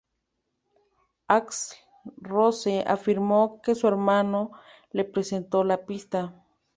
[1.27, 1.75] Axl
[2.23, 4.49] Rose afirmó que su hermano
[4.91, 6.33] le presentó la pista.